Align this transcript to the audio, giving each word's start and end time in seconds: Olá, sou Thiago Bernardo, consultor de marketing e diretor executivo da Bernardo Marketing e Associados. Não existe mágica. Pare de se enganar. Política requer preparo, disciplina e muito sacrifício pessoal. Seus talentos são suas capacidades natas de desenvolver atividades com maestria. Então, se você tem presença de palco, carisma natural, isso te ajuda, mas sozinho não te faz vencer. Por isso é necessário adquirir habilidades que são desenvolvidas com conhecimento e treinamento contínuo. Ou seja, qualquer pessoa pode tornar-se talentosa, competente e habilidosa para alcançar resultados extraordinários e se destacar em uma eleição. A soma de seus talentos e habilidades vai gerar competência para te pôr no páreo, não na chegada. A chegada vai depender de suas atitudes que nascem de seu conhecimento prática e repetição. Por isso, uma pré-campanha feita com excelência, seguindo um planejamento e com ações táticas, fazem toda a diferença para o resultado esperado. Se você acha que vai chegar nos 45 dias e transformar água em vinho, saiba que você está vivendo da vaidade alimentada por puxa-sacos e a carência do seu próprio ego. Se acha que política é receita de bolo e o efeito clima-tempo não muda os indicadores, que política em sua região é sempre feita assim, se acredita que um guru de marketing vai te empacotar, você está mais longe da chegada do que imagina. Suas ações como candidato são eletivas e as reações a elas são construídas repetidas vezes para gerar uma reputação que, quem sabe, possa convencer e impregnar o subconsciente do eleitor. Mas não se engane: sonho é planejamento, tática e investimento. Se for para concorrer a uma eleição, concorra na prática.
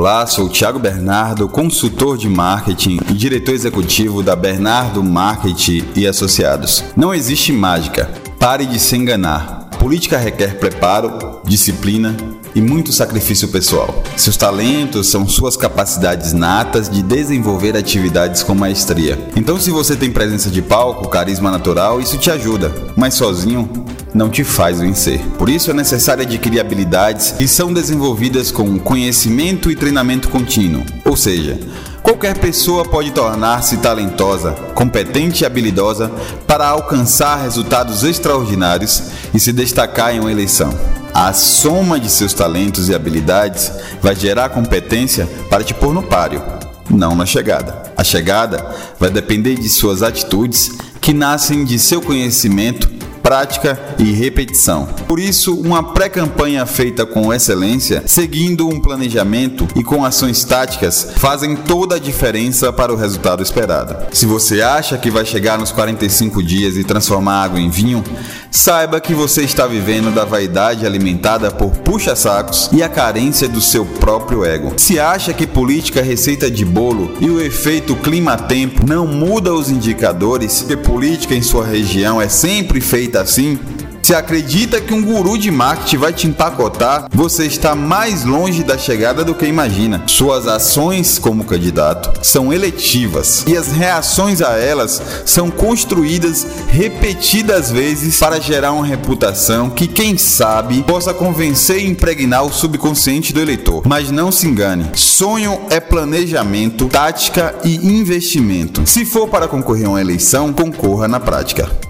Olá, 0.00 0.26
sou 0.26 0.48
Thiago 0.48 0.78
Bernardo, 0.78 1.46
consultor 1.46 2.16
de 2.16 2.26
marketing 2.26 3.00
e 3.10 3.12
diretor 3.12 3.52
executivo 3.52 4.22
da 4.22 4.34
Bernardo 4.34 5.04
Marketing 5.04 5.84
e 5.94 6.06
Associados. 6.06 6.82
Não 6.96 7.12
existe 7.12 7.52
mágica. 7.52 8.10
Pare 8.38 8.64
de 8.64 8.80
se 8.80 8.96
enganar. 8.96 9.68
Política 9.78 10.16
requer 10.16 10.58
preparo, 10.58 11.42
disciplina 11.44 12.16
e 12.54 12.62
muito 12.62 12.94
sacrifício 12.94 13.48
pessoal. 13.48 14.02
Seus 14.16 14.38
talentos 14.38 15.08
são 15.08 15.28
suas 15.28 15.54
capacidades 15.54 16.32
natas 16.32 16.88
de 16.88 17.02
desenvolver 17.02 17.76
atividades 17.76 18.42
com 18.42 18.54
maestria. 18.54 19.18
Então, 19.36 19.60
se 19.60 19.70
você 19.70 19.94
tem 19.94 20.10
presença 20.10 20.48
de 20.48 20.62
palco, 20.62 21.10
carisma 21.10 21.50
natural, 21.50 22.00
isso 22.00 22.16
te 22.16 22.30
ajuda, 22.30 22.74
mas 22.96 23.12
sozinho 23.12 23.68
não 24.14 24.28
te 24.28 24.44
faz 24.44 24.80
vencer. 24.80 25.20
Por 25.38 25.48
isso 25.48 25.70
é 25.70 25.74
necessário 25.74 26.22
adquirir 26.22 26.60
habilidades 26.60 27.32
que 27.32 27.46
são 27.46 27.72
desenvolvidas 27.72 28.50
com 28.50 28.78
conhecimento 28.78 29.70
e 29.70 29.76
treinamento 29.76 30.28
contínuo. 30.28 30.84
Ou 31.04 31.16
seja, 31.16 31.58
qualquer 32.02 32.38
pessoa 32.38 32.84
pode 32.84 33.12
tornar-se 33.12 33.76
talentosa, 33.78 34.52
competente 34.74 35.42
e 35.42 35.46
habilidosa 35.46 36.10
para 36.46 36.66
alcançar 36.68 37.42
resultados 37.42 38.02
extraordinários 38.02 39.02
e 39.32 39.38
se 39.38 39.52
destacar 39.52 40.14
em 40.14 40.20
uma 40.20 40.32
eleição. 40.32 40.72
A 41.12 41.32
soma 41.32 41.98
de 41.98 42.08
seus 42.08 42.32
talentos 42.32 42.88
e 42.88 42.94
habilidades 42.94 43.72
vai 44.00 44.14
gerar 44.14 44.48
competência 44.50 45.28
para 45.48 45.64
te 45.64 45.74
pôr 45.74 45.92
no 45.92 46.02
páreo, 46.02 46.42
não 46.88 47.16
na 47.16 47.26
chegada. 47.26 47.82
A 47.96 48.04
chegada 48.04 48.64
vai 48.98 49.10
depender 49.10 49.56
de 49.56 49.68
suas 49.68 50.02
atitudes 50.02 50.72
que 51.00 51.12
nascem 51.12 51.64
de 51.64 51.78
seu 51.78 52.00
conhecimento 52.00 52.99
prática 53.22 53.78
e 53.98 54.12
repetição. 54.12 54.86
Por 55.06 55.18
isso, 55.18 55.54
uma 55.54 55.92
pré-campanha 55.92 56.66
feita 56.66 57.06
com 57.06 57.32
excelência, 57.32 58.02
seguindo 58.06 58.68
um 58.68 58.80
planejamento 58.80 59.66
e 59.76 59.82
com 59.82 60.04
ações 60.04 60.44
táticas, 60.44 61.12
fazem 61.16 61.56
toda 61.56 61.96
a 61.96 61.98
diferença 61.98 62.72
para 62.72 62.92
o 62.92 62.96
resultado 62.96 63.42
esperado. 63.42 63.96
Se 64.12 64.26
você 64.26 64.62
acha 64.62 64.98
que 64.98 65.10
vai 65.10 65.24
chegar 65.24 65.58
nos 65.58 65.72
45 65.72 66.42
dias 66.42 66.76
e 66.76 66.84
transformar 66.84 67.44
água 67.44 67.60
em 67.60 67.70
vinho, 67.70 68.02
saiba 68.50 69.00
que 69.00 69.14
você 69.14 69.42
está 69.42 69.66
vivendo 69.66 70.12
da 70.14 70.24
vaidade 70.24 70.86
alimentada 70.86 71.50
por 71.50 71.70
puxa-sacos 71.70 72.68
e 72.72 72.82
a 72.82 72.88
carência 72.88 73.48
do 73.48 73.60
seu 73.60 73.84
próprio 73.84 74.44
ego. 74.44 74.74
Se 74.76 74.98
acha 74.98 75.32
que 75.32 75.46
política 75.46 76.00
é 76.00 76.02
receita 76.02 76.50
de 76.50 76.64
bolo 76.64 77.14
e 77.20 77.28
o 77.28 77.40
efeito 77.40 77.94
clima-tempo 77.96 78.86
não 78.86 79.06
muda 79.06 79.52
os 79.52 79.70
indicadores, 79.70 80.62
que 80.62 80.76
política 80.76 81.34
em 81.34 81.42
sua 81.42 81.66
região 81.66 82.20
é 82.20 82.28
sempre 82.28 82.80
feita 82.80 83.09
assim, 83.18 83.58
se 84.02 84.14
acredita 84.14 84.80
que 84.80 84.92
um 84.92 85.04
guru 85.04 85.38
de 85.38 85.50
marketing 85.50 85.96
vai 85.98 86.12
te 86.12 86.26
empacotar, 86.26 87.06
você 87.12 87.46
está 87.46 87.74
mais 87.76 88.24
longe 88.24 88.64
da 88.64 88.76
chegada 88.76 89.24
do 89.24 89.34
que 89.34 89.46
imagina. 89.46 90.02
Suas 90.06 90.48
ações 90.48 91.18
como 91.18 91.44
candidato 91.44 92.18
são 92.26 92.52
eletivas 92.52 93.44
e 93.46 93.56
as 93.56 93.68
reações 93.68 94.42
a 94.42 94.58
elas 94.58 95.00
são 95.24 95.50
construídas 95.50 96.44
repetidas 96.68 97.70
vezes 97.70 98.18
para 98.18 98.40
gerar 98.40 98.72
uma 98.72 98.84
reputação 98.84 99.70
que, 99.70 99.86
quem 99.86 100.18
sabe, 100.18 100.82
possa 100.82 101.14
convencer 101.14 101.78
e 101.78 101.88
impregnar 101.88 102.44
o 102.44 102.52
subconsciente 102.52 103.32
do 103.32 103.40
eleitor. 103.40 103.82
Mas 103.86 104.10
não 104.10 104.32
se 104.32 104.46
engane: 104.46 104.90
sonho 104.94 105.60
é 105.70 105.78
planejamento, 105.78 106.86
tática 106.86 107.54
e 107.62 107.76
investimento. 107.76 108.82
Se 108.86 109.04
for 109.04 109.28
para 109.28 109.46
concorrer 109.46 109.86
a 109.86 109.90
uma 109.90 110.00
eleição, 110.00 110.52
concorra 110.52 111.06
na 111.06 111.20
prática. 111.20 111.89